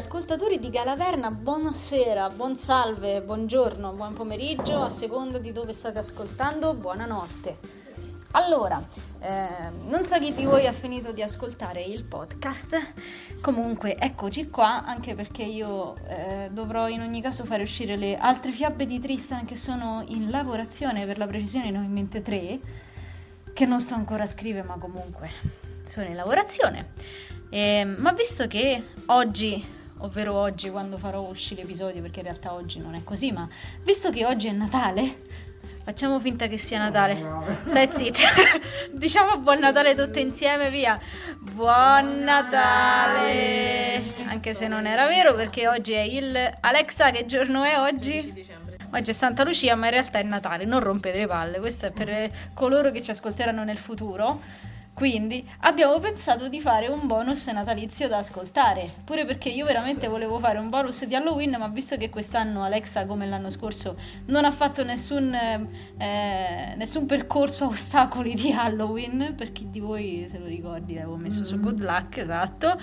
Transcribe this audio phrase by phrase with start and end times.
[0.00, 6.72] ascoltatori di Galaverna, buonasera, buon salve, buongiorno, buon pomeriggio, a seconda di dove state ascoltando,
[6.72, 7.58] buonanotte.
[8.30, 8.82] Allora,
[9.18, 12.78] eh, non so chi di voi ha finito di ascoltare il podcast,
[13.42, 18.52] comunque eccoci qua, anche perché io eh, dovrò in ogni caso fare uscire le altre
[18.52, 22.58] fiabe di Tristan che sono in lavorazione, per la precisione ne in mente tre,
[23.52, 25.28] che non sto ancora a scrivere, ma comunque
[25.84, 26.92] sono in lavorazione.
[27.50, 32.78] Eh, ma visto che oggi, ovvero oggi quando farò uscire l'episodio, perché in realtà oggi
[32.78, 33.48] non è così, ma
[33.82, 35.22] visto che oggi è Natale,
[35.84, 37.22] facciamo finta che sia Natale.
[37.66, 38.20] Stai zitta.
[38.92, 40.98] diciamo buon Natale tutte insieme, via.
[41.38, 44.02] Buon Natale!
[44.26, 46.56] Anche se non era vero, perché oggi è il...
[46.60, 48.48] Alexa, che giorno è oggi?
[48.92, 51.90] Oggi è Santa Lucia, ma in realtà è Natale, non rompete le palle, questo è
[51.92, 54.68] per coloro che ci ascolteranno nel futuro.
[55.00, 60.38] Quindi abbiamo pensato di fare un bonus natalizio da ascoltare, pure perché io veramente volevo
[60.38, 64.50] fare un bonus di Halloween, ma visto che quest'anno Alexa, come l'anno scorso, non ha
[64.50, 70.44] fatto nessun, eh, nessun percorso a ostacoli di Halloween, per chi di voi se lo
[70.44, 72.78] ricordi l'avevo messo su Good Luck, esatto,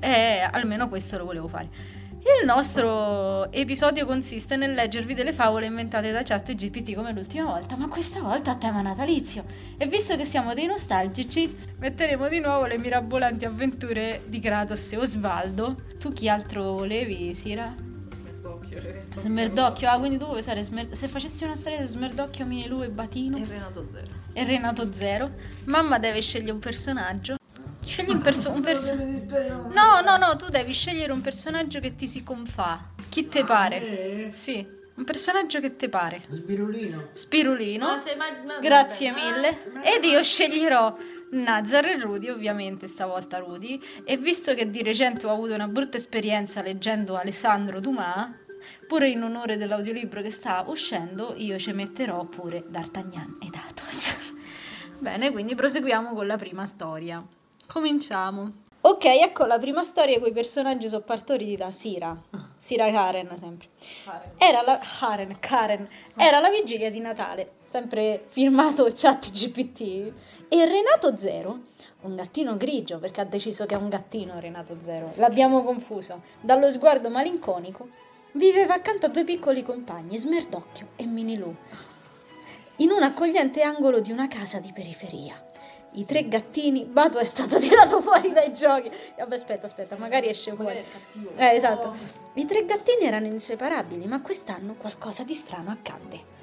[0.00, 1.97] eh, almeno questo lo volevo fare.
[2.20, 7.76] Il nostro episodio consiste nel leggervi delle favole inventate da chat GPT come l'ultima volta,
[7.76, 9.44] ma questa volta a tema natalizio.
[9.76, 14.96] E visto che siamo dei nostalgici, metteremo di nuovo le mirabolanti avventure di Kratos e
[14.96, 15.76] Osvaldo.
[15.98, 17.74] Tu chi altro volevi, Sira?
[18.12, 18.80] Smerdocchio.
[19.16, 22.88] Smerdocchio, ah, quindi tu vuoi usare Smer- se facessi una storia di Smerdocchio, Minilu e
[22.88, 24.08] Batino E Renato Zero.
[24.32, 25.30] e Renato Zero,
[25.66, 27.36] mamma deve scegliere un personaggio.
[27.88, 29.68] Scegli un, perso- un personaggio.
[29.72, 32.78] No, no, no, tu devi scegliere un personaggio che ti si confà.
[33.08, 34.26] Chi te pare?
[34.26, 34.64] Eh, Sì,
[34.96, 36.22] un personaggio che te pare.
[36.28, 37.08] Sbirulino.
[37.12, 37.86] Spirulino.
[37.86, 39.22] Ma ma- ma- Grazie vabbè.
[39.30, 39.58] mille.
[39.82, 40.96] Ed io sceglierò
[41.30, 43.80] Nazar e Rudy, ovviamente stavolta Rudy.
[44.04, 48.30] E visto che di recente ho avuto una brutta esperienza leggendo Alessandro Dumas,
[48.86, 54.34] pure in onore dell'audiolibro che sta uscendo, io ci metterò pure D'Artagnan ed Athos.
[55.00, 57.24] Bene, quindi proseguiamo con la prima storia.
[57.70, 58.64] Cominciamo.
[58.80, 62.16] Ok, ecco la prima storia con i personaggi sono partoriti da Sira.
[62.56, 63.68] Sira Karen, sempre.
[64.38, 65.86] Era la Karen, Karen.
[66.16, 70.12] Era la vigilia di Natale, sempre firmato ChatGPT.
[70.48, 71.58] E Renato Zero,
[72.02, 75.12] un gattino grigio, perché ha deciso che è un gattino Renato Zero.
[75.16, 76.22] L'abbiamo confuso.
[76.40, 77.88] Dallo sguardo malinconico,
[78.32, 81.54] viveva accanto a due piccoli compagni, Smerdocchio e Minilu,
[82.76, 85.47] in un accogliente angolo di una casa di periferia.
[85.92, 88.90] I tre gattini, Bato è stato tirato fuori dai giochi.
[89.16, 90.76] Vabbè, aspetta, aspetta, magari esce fuori.
[90.76, 91.30] È cattivo.
[91.36, 91.94] Eh, esatto.
[92.34, 96.36] I tre gattini erano inseparabili, ma quest'anno qualcosa di strano accadde.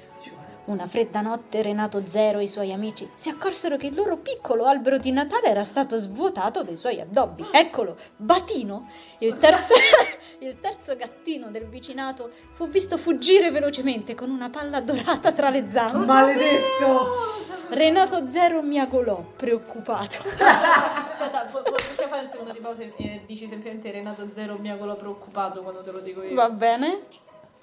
[0.66, 4.64] Una fredda notte Renato Zero e i suoi amici si accorsero che il loro piccolo
[4.64, 7.46] albero di Natale era stato svuotato dei suoi addobbi.
[7.52, 9.74] Eccolo, Batino, il terzo,
[10.40, 15.68] il terzo gattino del vicinato, fu visto fuggire velocemente con una palla dorata tra le
[15.68, 16.04] zampe.
[16.04, 17.25] Maledetto!
[17.68, 20.18] Renato Zero miagolò, preoccupato.
[20.38, 24.70] Aspetta, po- po- possiamo fare un secondo di pausa e dici semplicemente Renato Zero mi
[24.70, 26.34] auguro preoccupato quando te lo dico io.
[26.34, 27.00] Va bene?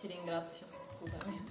[0.01, 0.65] Ti ringrazio.
[0.99, 1.45] Scusami.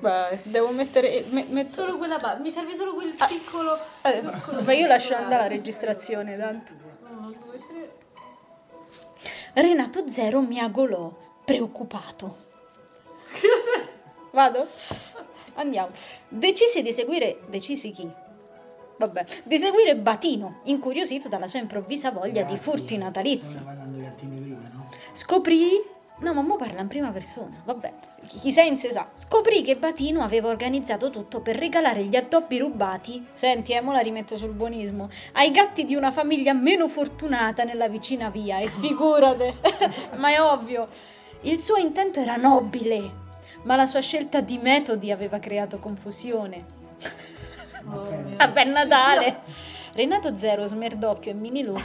[0.00, 1.24] Beh, devo mettere...
[1.30, 3.26] me- metto- Solo quella parte, mi serve solo quel Ah.
[3.26, 3.78] piccolo.
[4.02, 4.22] Eh,
[4.62, 6.72] ma io lascio andare la registrazione, tanto.
[7.08, 7.92] Uno, due, tre.
[9.62, 11.10] Renato Zero miagolò,
[11.44, 12.42] preoccupato.
[14.32, 14.66] Vado?
[15.54, 15.92] Andiamo.
[16.34, 17.38] Decisi di seguire...
[17.48, 18.10] Decisi chi?
[18.98, 19.24] Vabbè.
[19.44, 23.56] Di seguire Batino, incuriosito dalla sua improvvisa voglia di furti natalizi.
[23.56, 24.88] Prima, no?
[25.12, 25.92] Scoprì...
[26.20, 27.92] No, ma mo parla in prima persona, vabbè.
[28.26, 29.08] Chi, chi sense sa.
[29.14, 34.00] Scoprì che Batino aveva organizzato tutto per regalare gli addobbi rubati, senti, eh, mo la
[34.00, 39.54] rimetto sul buonismo, ai gatti di una famiglia meno fortunata nella vicina via, e figurate,
[40.18, 40.88] ma è ovvio.
[41.42, 43.22] Il suo intento era nobile,
[43.64, 46.82] ma la sua scelta di metodi aveva creato confusione.
[47.86, 49.40] Oh, mio Vabbè, Natale!
[49.92, 51.78] Renato Zero, Smerdocchio e Minilu,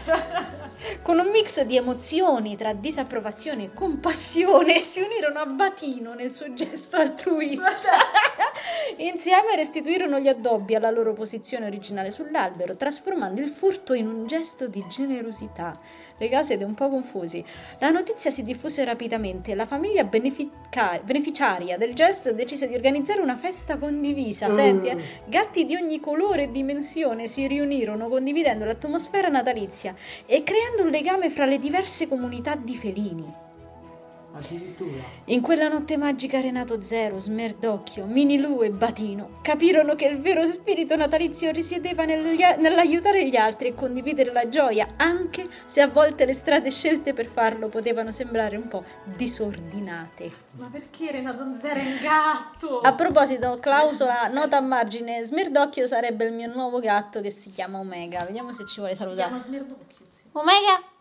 [1.04, 6.54] con un mix di emozioni tra disapprovazione e compassione, si unirono a Batino nel suo
[6.54, 7.74] gesto altruista.
[9.02, 14.68] Insieme restituirono gli addobbi alla loro posizione originale sull'albero, trasformando il furto in un gesto
[14.68, 15.80] di generosità.
[16.18, 17.42] Regà, siete un po' confusi.
[17.80, 23.22] La notizia si diffuse rapidamente e la famiglia benefica- beneficiaria del gesto decise di organizzare
[23.22, 24.50] una festa condivisa.
[24.50, 24.98] Senti, eh?
[25.28, 31.30] Gatti di ogni colore e dimensione si riunirono condividendo l'atmosfera natalizia e creando un legame
[31.30, 33.48] fra le diverse comunità di felini.
[34.40, 35.04] Addirittura.
[35.26, 40.96] In quella notte magica Renato Zero, Smerdocchio, Minilu e Batino capirono che il vero spirito
[40.96, 46.72] natalizio risiedeva nell'aiutare gli altri e condividere la gioia, anche se a volte le strade
[46.72, 50.32] scelte per farlo potevano sembrare un po' disordinate.
[50.52, 52.80] Ma perché Renato Zero è un gatto?
[52.80, 57.80] A proposito, clausola, nota a margine, Smerdocchio sarebbe il mio nuovo gatto che si chiama
[57.80, 58.26] Omega.
[58.26, 59.40] Vediamo se ci vuole si chiama salutare.
[59.40, 60.24] Smerdocchio, sì.
[60.32, 60.98] Omega!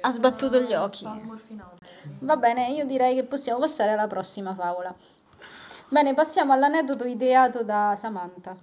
[0.00, 1.06] Ha sbattuto gli occhi.
[2.20, 4.94] Va bene, io direi che possiamo passare alla prossima favola.
[5.88, 8.56] Bene, passiamo all'aneddoto ideato da Samantha.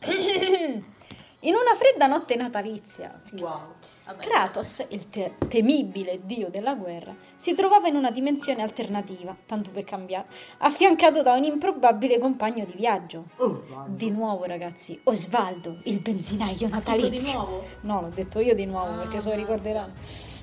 [0.04, 3.74] In una fredda notte natalizia, Wow.
[4.18, 9.84] Kratos, il te- temibile dio della guerra, si trovava in una dimensione alternativa, tanto per
[9.84, 10.26] cambiare,
[10.58, 13.24] affiancato da un improbabile compagno di viaggio.
[13.36, 13.86] Vai.
[13.86, 17.08] Di nuovo, ragazzi, Osvaldo, il benzinaio natalizio.
[17.10, 17.62] di nuovo?
[17.80, 19.52] No, l'ho detto io di nuovo Ah, perché se lo mannaggia.
[19.52, 19.92] ricorderanno.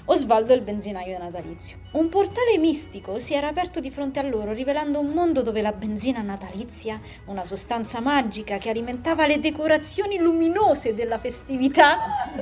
[0.06, 1.77] Osvaldo il benzinaio natalizio.
[1.92, 5.71] Un portale mistico si era aperto di fronte a loro, rivelando un mondo dove la
[5.71, 11.98] benzina natalizia, una sostanza magica che alimentava le decorazioni luminose della festività,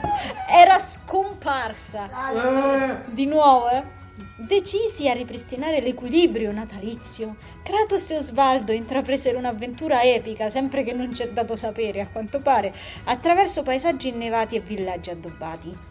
[0.49, 2.09] era scomparsa.
[2.31, 3.97] Eh, Di nuovo, eh?
[4.35, 11.29] Decisi a ripristinare l'equilibrio natalizio, Kratos e Osvaldo intrapresero un'avventura epica, sempre che non c'è
[11.29, 12.73] dato sapere, a quanto pare,
[13.05, 15.88] attraverso paesaggi innevati e villaggi addobbati.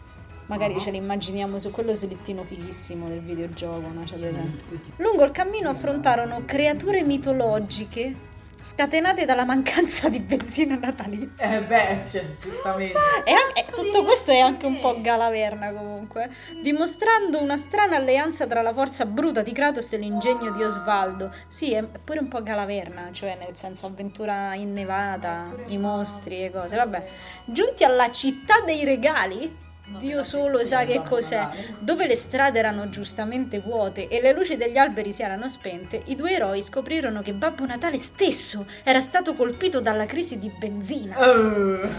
[0.49, 0.79] Magari Ah.
[0.79, 4.03] ce li immaginiamo su quello slittino fighissimo del videogioco, no?
[4.03, 4.63] C'è presente?
[4.97, 8.27] Lungo il cammino affrontarono creature mitologiche
[8.61, 11.29] scatenate dalla mancanza di benzina natalizia.
[11.37, 12.93] Eh beh, cioè, giustamente.
[13.23, 16.29] E anche- tutto questo è anche un po' galaverna comunque,
[16.61, 21.31] dimostrando una strana alleanza tra la forza bruta di Kratos e l'ingegno di Osvaldo.
[21.47, 26.75] Sì, è pure un po' galaverna, cioè nel senso avventura innevata, i mostri e cose.
[26.75, 27.07] Vabbè,
[27.45, 31.47] giunti alla città dei regali, Dio solo sa che cos'è,
[31.79, 36.15] dove le strade erano giustamente vuote e le luci degli alberi si erano spente, i
[36.15, 41.17] due eroi scoprirono che Babbo Natale stesso era stato colpito dalla crisi di benzina.
[41.17, 41.89] Eh,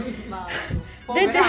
[1.11, 1.39] Dete-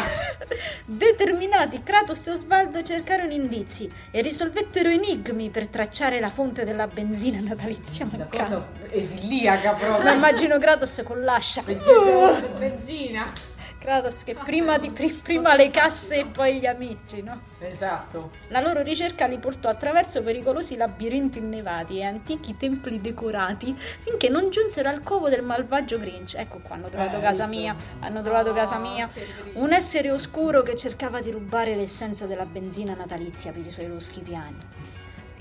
[0.85, 7.39] determinati, Kratos e Osvaldo cercarono indizi e risolvettero enigmi per tracciare la fonte della benzina
[7.41, 10.13] natalizia Una cosa idilliaca Ma proprio.
[10.13, 11.63] immagino Kratos con l'ascia.
[11.63, 13.33] Benzina.
[13.83, 17.41] Kratos che prima, di- pri- prima le casse e poi gli amici, no?
[17.59, 18.31] Esatto.
[18.49, 24.51] La loro ricerca li portò attraverso pericolosi labirinti innevati e antichi templi decorati finché non
[24.51, 26.37] giunsero al covo del malvagio Grinch.
[26.37, 29.11] Ecco qua, hanno trovato Eh, casa mia, hanno trovato casa mia.
[29.55, 34.21] Un essere oscuro che cercava di rubare l'essenza della benzina natalizia per i suoi loschi
[34.21, 34.57] piani.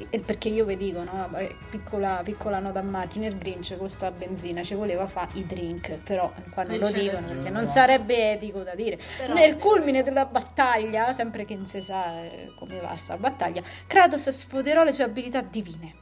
[0.09, 1.11] E- Perché io vi dico, no?
[1.13, 5.45] Vabbè, Piccola, piccola nota a margine, il Grinch con sta benzina ci voleva fare i
[5.45, 8.97] drink, però qua non E lo c'è dicono perché non sarebbe etico da dire.
[9.17, 13.61] Però- Nel culmine della battaglia, sempre che non si sa eh, come va sta battaglia,
[13.87, 15.93] Kratos sfoderò le sue abilità divine.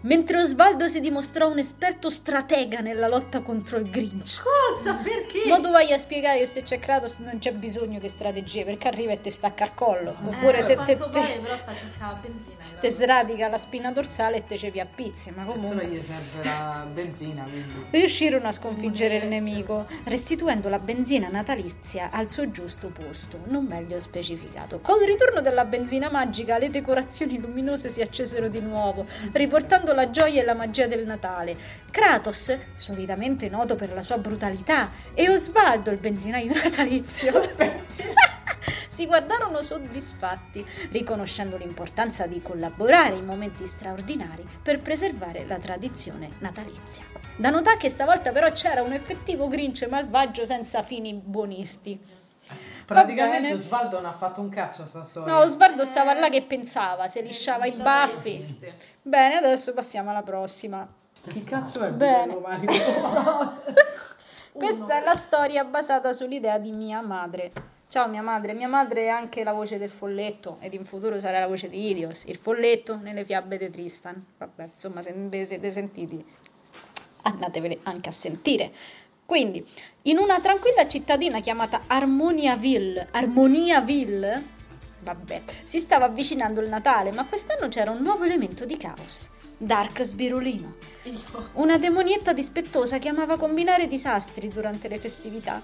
[0.00, 4.42] Mentre Osvaldo si dimostrò un esperto stratega nella lotta contro il Grinch.
[4.42, 4.94] Cosa?
[4.94, 5.48] Perché?
[5.48, 8.88] Ma tu vai a spiegare che se c'è Kratos non c'è bisogno di strategie perché
[8.88, 10.16] arriva e ti stacca al collo.
[10.24, 12.64] Oppure eh, te, a te, quanto te- pare però sta la benzina.
[12.72, 15.30] in te sradica la spina dorsale e te cepi a pizzi.
[15.30, 17.84] Ma Però comunque gli serve la benzina, quindi.
[17.98, 24.00] riuscirono a sconfiggere il nemico, restituendo la benzina natalizia al suo giusto posto, non meglio
[24.00, 24.80] specificato.
[24.80, 30.42] Col ritorno della benzina magica, le decorazioni luminose si accesero di nuovo, riportando la gioia
[30.42, 31.56] e la magia del Natale.
[31.90, 37.54] Kratos, solitamente noto per la sua brutalità, e Osvaldo, il benzinaio natalizio,
[38.88, 47.02] si guardarono soddisfatti, riconoscendo l'importanza di collaborare in momenti straordinari per preservare la tradizione natalizia.
[47.36, 52.24] Da notare che stavolta però c'era un effettivo Grinch malvagio senza fini buonisti.
[52.86, 53.52] Praticamente.
[53.54, 55.32] Osvaldo non ha fatto un cazzo a sta storia.
[55.32, 58.58] No, Osvaldo stava là che pensava, se lisciava i baffi.
[59.02, 60.86] Bene, adesso passiamo alla prossima.
[61.20, 62.34] Che cazzo è Bene.
[62.34, 62.64] Bello?
[64.52, 67.52] Questa è la storia basata sull'idea di mia madre.
[67.88, 71.40] Ciao mia madre, mia madre è anche la voce del folletto ed in futuro sarà
[71.40, 74.24] la voce di Ilios, il folletto nelle fiabe di Tristan.
[74.38, 76.24] Vabbè, insomma, se non ve siete sentiti,
[77.22, 78.72] andatevele anche a sentire.
[79.26, 79.66] Quindi,
[80.02, 84.44] in una tranquilla cittadina chiamata Armoniaville, Armoniaville,
[85.00, 89.28] vabbè, si stava avvicinando il Natale, ma quest'anno c'era un nuovo elemento di caos.
[89.58, 90.76] Dark Sbirulino,
[91.54, 95.62] una demonietta dispettosa che amava combinare disastri durante le festività.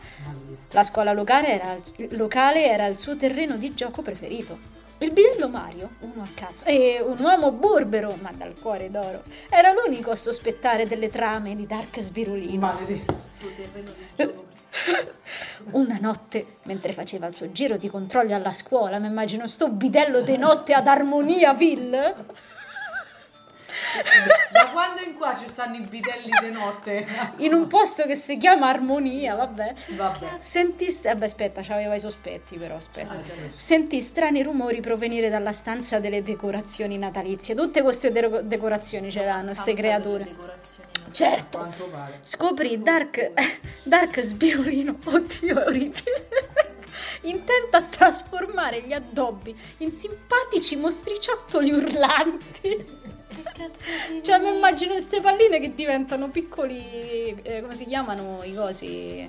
[0.70, 1.78] La scuola locale era,
[2.16, 4.80] locale era il suo terreno di gioco preferito.
[5.02, 9.72] Il bidello Mario, uno a cazzo, e un uomo burbero, ma dal cuore d'oro, era
[9.72, 12.78] l'unico a sospettare delle trame di Dark Sbirulino.
[15.72, 20.20] Una notte, mentre faceva il suo giro di controlli alla scuola, mi immagino sto bidello
[20.20, 22.14] di notte ad Armoniaville.
[24.72, 27.06] quando in qua ci stanno i bidelli di notte?
[27.36, 29.74] In un posto che si chiama Armonia, vabbè.
[29.90, 30.36] Vabbè.
[30.38, 33.12] Sentì, vabbè, aspetta, c'aveva i sospetti, però aspetta.
[33.12, 33.20] Ah.
[33.54, 37.54] Sentì strani rumori provenire dalla stanza delle decorazioni natalizie.
[37.54, 40.34] Tutte queste de- decorazioni ce l'hanno, queste creature.
[41.10, 41.72] Certo.
[42.22, 43.32] Scoprì Dark,
[43.84, 46.28] Dark Sbirulino, oddio, è orribile.
[47.22, 53.00] Intenta a trasformare gli addobbi in simpatici mostriciattoli urlanti.
[54.22, 57.40] Cioè, mi immagino queste palline che diventano piccoli.
[57.42, 59.28] eh, come si chiamano i cosi?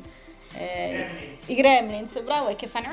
[0.55, 2.89] Eh, I gremlins, bravo, e che fanno.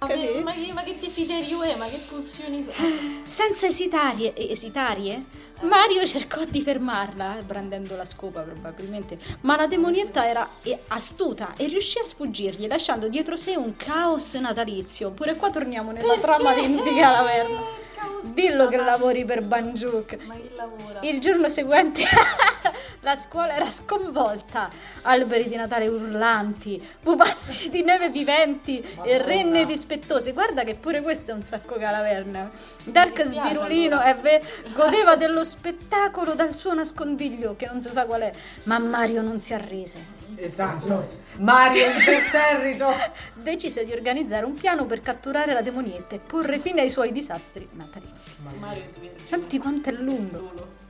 [0.00, 0.40] Così.
[0.42, 1.76] Ma, che, ma che desiderio è?
[1.76, 2.88] Ma che pulsioni sono?
[3.28, 5.22] Senza esitarie, esitarie,
[5.60, 11.54] Mario cercò di fermarla, eh, brandendo la scopa probabilmente, ma la demonietta era eh, astuta
[11.56, 15.12] e riuscì a sfuggirgli, lasciando dietro sé un caos natalizio.
[15.12, 17.81] Pure qua torniamo nella trama di, di Calaverna.
[18.22, 20.16] Dillo che lavori per Banjuk.
[20.24, 21.00] Ma chi lavora?
[21.02, 22.02] Il giorno seguente
[23.00, 24.70] la scuola era sconvolta.
[25.02, 29.22] Alberi di Natale urlanti, pupazzi di neve viventi e Madonna.
[29.24, 30.32] renne dispettose.
[30.32, 32.50] Guarda che pure questo è un sacco calaverna.
[32.84, 34.14] Dark Sbirulino allora.
[34.14, 34.42] ve-
[34.72, 38.32] godeva dello spettacolo dal suo nascondiglio, che non si sa qual è.
[38.64, 40.11] Ma Mario non si arrese.
[40.36, 41.20] Esatto.
[41.38, 42.88] Mario imperterrito.
[43.34, 47.68] Decise di organizzare un piano per catturare la demonietta e porre fine ai suoi disastri
[47.72, 48.36] natalizi.
[48.58, 48.84] Mario
[49.24, 50.80] Senti quanto è lungo.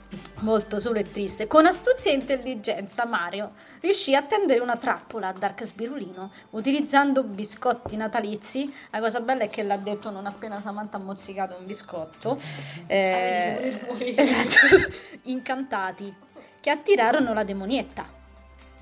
[0.41, 1.47] Molto solo e triste.
[1.47, 7.97] Con astuzia e intelligenza Mario riuscì a tendere una trappola a Dark Sbirulino utilizzando biscotti
[7.97, 8.73] natalizi.
[8.91, 12.39] La cosa bella è che l'ha detto non appena Samantha ha mozzicato un biscotto.
[12.93, 13.79] Eh,
[14.17, 16.13] esatto, incantati,
[16.61, 18.21] che attirarono la demonietta.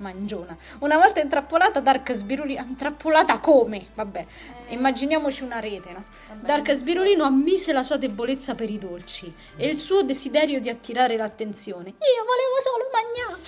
[0.01, 0.57] Mangiona.
[0.79, 2.61] Una volta intrappolata, Dark Sbirulino.
[2.61, 3.87] Intrappolata come?
[3.93, 4.25] Vabbè,
[4.69, 6.03] immaginiamoci una rete, no?
[6.27, 10.69] Vabbè, Dark Sbirulino ammise la sua debolezza per i dolci e il suo desiderio di
[10.69, 11.89] attirare l'attenzione.
[11.89, 13.39] Io volevo solo mangiare.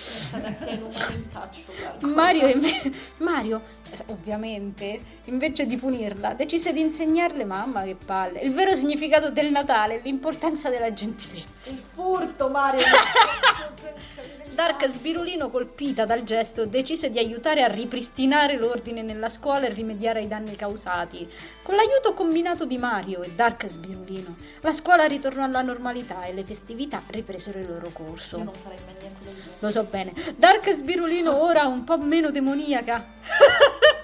[2.00, 8.52] Mario, inve- Mario, eh, ovviamente, invece di punirla, decise di insegnarle, mamma che palle, il
[8.54, 11.70] vero significato del Natale, l'importanza della gentilezza.
[11.70, 12.84] Il furto, Mario!
[14.54, 20.20] Dark Sbirulino, colpita dal gesto, decise di aiutare a ripristinare l'ordine nella scuola e rimediare
[20.20, 21.28] ai danni causati.
[21.60, 26.44] Con l'aiuto combinato di Mario e Dark Sbirulino, la scuola ritornò alla normalità e le
[26.44, 28.38] festività ripresero il loro corso.
[28.38, 29.56] Io non farei mai niente del genere.
[29.58, 30.12] Lo so bene.
[30.36, 33.04] Dark Sbirulino ora un po' meno demoniaca.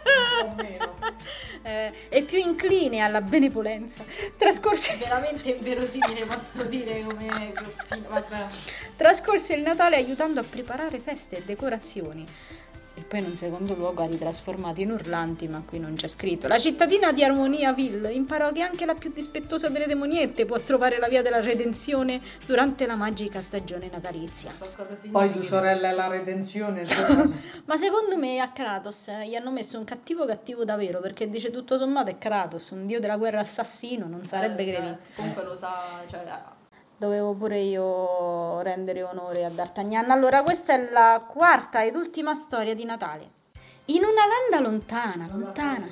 [0.57, 0.95] Meno.
[1.63, 4.05] eh, e più incline alla benevolenza.
[4.37, 7.53] Trascorse, Veramente inverosimile, posso dire, come.
[8.09, 8.47] Vabbè.
[8.97, 12.27] trascorse il Natale aiutando a preparare feste e decorazioni.
[13.11, 16.47] Poi in un secondo luogo ha ritrasformati in urlanti, ma qui non c'è scritto.
[16.47, 21.09] La cittadina di Armoniaville imparò che anche la più dispettosa delle demoniette può trovare la
[21.09, 24.53] via della redenzione durante la magica stagione natalizia.
[24.57, 25.09] So.
[25.11, 26.83] Poi tu sorella è la redenzione.
[26.83, 27.29] insomma.
[27.67, 31.51] Ma secondo me a Kratos eh, gli hanno messo un cattivo cattivo davvero, perché dice
[31.51, 34.99] tutto sommato è Kratos, un dio della guerra assassino, non sarebbe Eh, credibile.
[35.17, 36.23] Comunque lo sa, cioè,
[37.01, 40.11] Dovevo pure io rendere onore a D'Artagnan.
[40.11, 43.31] Allora, questa è la quarta ed ultima storia di Natale.
[43.87, 45.89] In una landa lontana, lontana.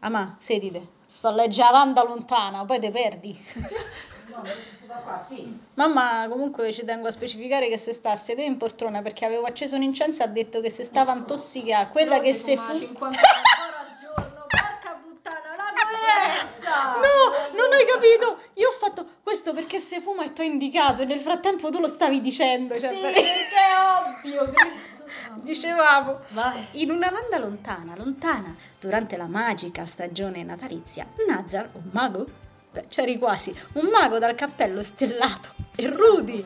[0.00, 0.86] Ah, ma, sedite.
[1.06, 3.42] Sto a leggere la landa lontana, poi te perdi.
[4.26, 4.42] No,
[5.02, 5.58] qua, sì.
[5.72, 9.46] Mamma, comunque ci tengo a specificare che se sta a sedere in poltrona perché avevo
[9.46, 11.88] acceso un incenso e ha detto che se stava intossicata.
[11.88, 12.78] Quella Però che se fu...
[12.78, 16.96] 50 ancora al giorno, porca puttana, la coerenza!
[16.96, 18.38] No, non hai capito?
[18.58, 21.78] Io ho fatto questo perché se fuma e ti ho indicato e nel frattempo tu
[21.78, 22.78] lo stavi dicendo.
[22.78, 24.52] Cioè, Sì, per- perché è ovvio.
[25.42, 26.20] Dicevamo.
[26.30, 26.66] Vai.
[26.72, 32.26] In una landa lontana, lontana, durante la magica stagione natalizia, Nazar, un mago?
[32.72, 36.44] Beh, c'eri quasi, un mago dal cappello stellato e Rudy,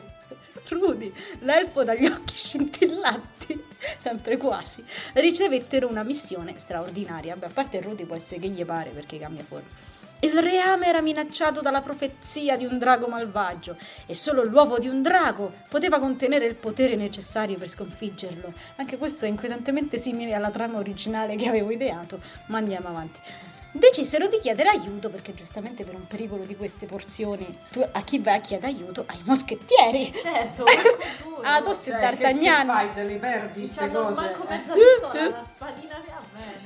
[0.69, 3.65] Rudy, l'elfo dagli occhi scintillanti,
[3.97, 7.35] sempre quasi, ricevettero una missione straordinaria.
[7.35, 9.67] Beh, a parte Rudy può essere che gli pare perché cambia forma.
[10.23, 13.75] Il reame era minacciato dalla profezia di un drago malvagio
[14.05, 18.53] e solo l'uovo di un drago poteva contenere il potere necessario per sconfiggerlo.
[18.77, 23.19] Anche questo è inquietantemente simile alla trama originale che avevo ideato, ma andiamo avanti.
[23.75, 28.19] Decisero di chiedere aiuto perché giustamente per un pericolo di queste porzioni tu a chi
[28.19, 29.03] vai a chiedere aiuto?
[29.07, 30.13] Ai moschettieri!
[30.13, 31.41] Certo, manco tu.
[31.41, 32.67] Athos e Cioè, che, che D'Artagnan.
[32.67, 32.93] fai?
[32.93, 34.21] Te li perdi hanno cose?
[34.21, 34.49] manco eh?
[34.55, 35.92] mezza pistola, la spadina.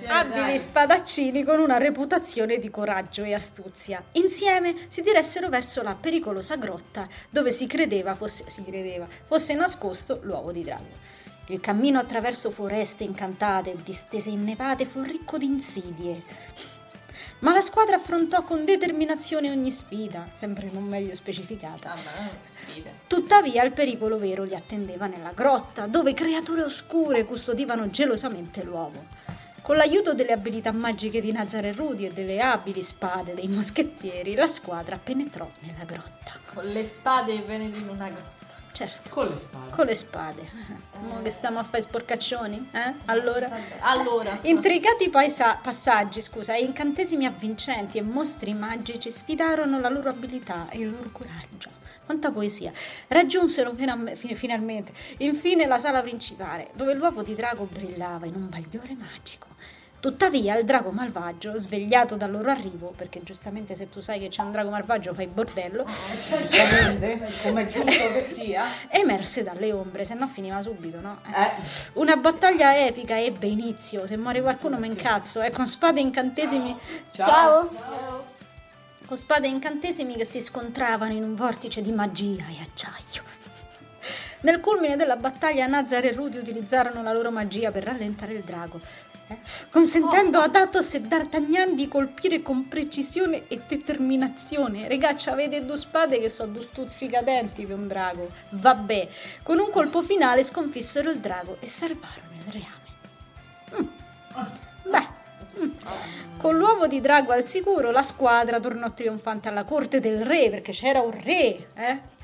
[0.05, 0.59] Abili dai.
[0.59, 4.01] spadaccini con una reputazione di coraggio e astuzia.
[4.13, 10.19] Insieme si diressero verso la pericolosa grotta dove si credeva fosse, si credeva fosse nascosto
[10.23, 11.15] l'uovo di drago.
[11.49, 16.23] Il cammino attraverso foreste incantate e distese innevate fu ricco di insidie.
[17.39, 21.93] Ma la squadra affrontò con determinazione ogni sfida, sempre non meglio specificata.
[21.93, 22.29] Ah.
[23.05, 29.05] Tuttavia il pericolo vero li attendeva nella grotta, dove creature oscure custodivano gelosamente l'uovo.
[29.61, 34.47] Con l'aiuto delle abilità magiche di Nazare Rudy e delle abili spade dei moschettieri, la
[34.47, 36.31] squadra penetrò nella grotta.
[36.53, 38.35] Con le spade venendo in una grotta.
[38.71, 39.71] Certo, Con le spalle.
[39.71, 40.49] con le spade.
[41.01, 42.69] Mo che stiamo a fare sporcaccioni?
[42.71, 42.93] Eh?
[43.05, 43.49] Allora...
[43.79, 44.37] Allora.
[44.43, 50.77] Intricati paesa- passaggi, scusa, e incantesimi avvincenti e mostri magici sfidarono la loro abilità e
[50.79, 51.69] il loro coraggio.
[52.05, 52.71] Quanta poesia!
[53.07, 58.47] Raggiunsero fina- fi- finalmente, infine, la sala principale, dove l'uovo di drago brillava in un
[58.47, 59.46] bagliore magico.
[59.99, 64.43] Tuttavia, il drago malvagio, svegliato dal loro arrivo, perché giustamente se tu sai che c'è
[64.43, 65.85] un drago malvagio fai bordello,
[67.41, 68.65] come è giusto che sia.
[68.89, 71.19] emerse dalle ombre, se no finiva subito, no?
[71.25, 71.41] Eh.
[71.43, 71.51] Eh,
[71.93, 74.05] Una battaglia epica ebbe inizio.
[74.05, 75.41] Se muore qualcuno mi incazzo.
[75.41, 76.77] E con spade e incantesimi.
[77.11, 77.69] Ciao.
[79.05, 83.23] Con spade e incantesimi che si scontravano in un vortice di magia e acciaio.
[84.41, 88.79] Nel culmine della battaglia, Nazar e Rudy utilizzarono la loro magia per rallentare il drago,
[89.29, 89.37] eh,
[89.69, 94.87] consentendo ad Athos e D'Artagnan di colpire con precisione e determinazione.
[94.87, 98.29] Regaccia, avete due spade che sono due stuzzicadenti per un drago.
[98.49, 99.07] Vabbè,
[99.43, 102.85] con un colpo finale sconfissero il drago e salvarono il reame.
[103.81, 104.89] Mm.
[104.89, 105.07] Beh,
[105.59, 106.37] mm.
[106.37, 110.71] con l'uovo di drago al sicuro, la squadra tornò trionfante alla corte del re, perché
[110.71, 112.15] c'era un re, eh?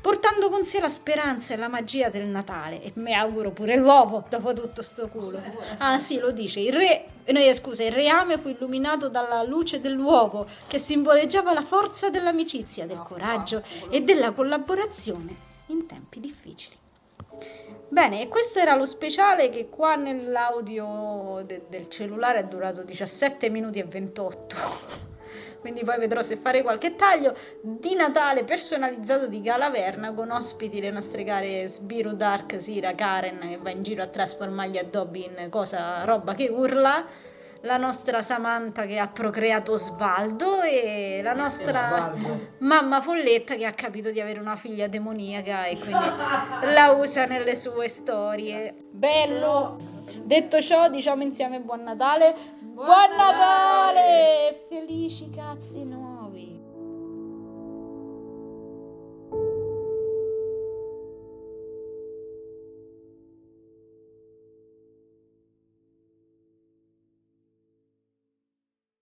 [0.00, 2.82] Portando con sé la speranza e la magia del Natale.
[2.82, 5.40] E mi auguro pure l'uovo, dopo tutto sto culo.
[5.78, 10.46] Ah sì, lo dice, il re, no, scusa, il reame fu illuminato dalla luce dell'uovo,
[10.66, 16.76] che simboleggiava la forza dell'amicizia, del coraggio e della collaborazione in tempi difficili.
[17.90, 23.48] Bene, e questo era lo speciale che qua nell'audio de- del cellulare è durato 17
[23.48, 25.07] minuti e 28.
[25.60, 30.90] Quindi poi vedrò se fare qualche taglio di Natale personalizzato di Galaverna con ospiti le
[30.90, 35.48] nostre care Sbiru, Dark, Sira, Karen che va in giro a trasformare gli addobbi in
[35.50, 37.04] cosa, roba che urla,
[37.62, 42.14] la nostra Samantha che ha procreato Svaldo e la nostra
[42.58, 46.04] mamma Folletta che ha capito di avere una figlia demoniaca e quindi
[46.72, 48.74] la usa nelle sue storie.
[48.90, 49.87] Bello!
[50.24, 52.34] Detto ciò, diciamo insieme buon Natale.
[52.60, 54.66] Buon, Natale!
[54.68, 56.07] Felici cazzi noi!